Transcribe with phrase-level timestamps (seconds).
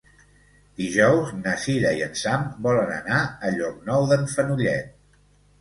[0.79, 4.93] Dijous na Cira i en Sam volen anar a Llocnou d'en Fenollet.